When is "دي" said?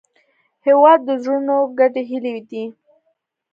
2.49-2.63